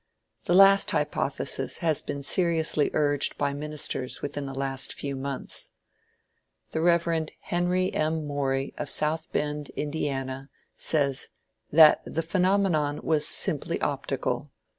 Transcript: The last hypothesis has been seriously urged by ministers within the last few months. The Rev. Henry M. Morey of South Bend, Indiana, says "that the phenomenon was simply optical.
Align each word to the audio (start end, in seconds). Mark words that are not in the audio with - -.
The 0.45 0.55
last 0.55 0.89
hypothesis 0.89 1.77
has 1.77 2.01
been 2.01 2.23
seriously 2.23 2.89
urged 2.91 3.37
by 3.37 3.53
ministers 3.53 4.19
within 4.19 4.47
the 4.47 4.55
last 4.55 4.93
few 4.95 5.15
months. 5.15 5.69
The 6.71 6.81
Rev. 6.81 7.27
Henry 7.41 7.93
M. 7.93 8.25
Morey 8.25 8.73
of 8.79 8.89
South 8.89 9.31
Bend, 9.31 9.69
Indiana, 9.75 10.49
says 10.75 11.29
"that 11.71 12.01
the 12.03 12.23
phenomenon 12.23 13.01
was 13.03 13.27
simply 13.27 13.79
optical. 13.79 14.49